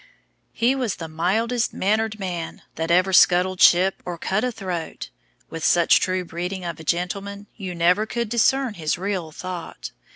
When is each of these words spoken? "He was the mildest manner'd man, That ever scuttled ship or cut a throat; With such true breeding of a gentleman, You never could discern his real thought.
"He 0.51 0.73
was 0.73 0.95
the 0.95 1.07
mildest 1.07 1.75
manner'd 1.75 2.19
man, 2.19 2.63
That 2.73 2.89
ever 2.89 3.13
scuttled 3.13 3.61
ship 3.61 4.01
or 4.03 4.17
cut 4.17 4.43
a 4.43 4.51
throat; 4.51 5.11
With 5.51 5.63
such 5.63 5.99
true 5.99 6.25
breeding 6.25 6.65
of 6.65 6.79
a 6.79 6.83
gentleman, 6.83 7.45
You 7.55 7.75
never 7.75 8.07
could 8.07 8.27
discern 8.27 8.73
his 8.73 8.97
real 8.97 9.31
thought. 9.31 9.91